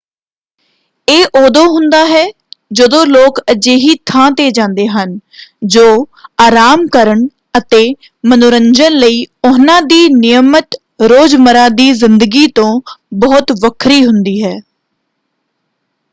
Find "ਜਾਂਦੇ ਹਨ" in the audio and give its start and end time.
4.51-5.17